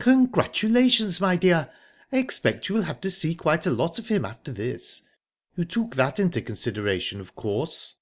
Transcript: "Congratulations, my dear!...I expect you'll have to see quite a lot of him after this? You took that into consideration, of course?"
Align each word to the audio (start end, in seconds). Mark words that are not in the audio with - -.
"Congratulations, 0.00 1.20
my 1.20 1.36
dear!...I 1.36 2.16
expect 2.18 2.68
you'll 2.68 2.82
have 2.82 3.00
to 3.00 3.12
see 3.12 3.36
quite 3.36 3.64
a 3.64 3.70
lot 3.70 4.00
of 4.00 4.08
him 4.08 4.24
after 4.24 4.50
this? 4.50 5.02
You 5.56 5.64
took 5.64 5.94
that 5.94 6.18
into 6.18 6.42
consideration, 6.42 7.20
of 7.20 7.36
course?" 7.36 7.94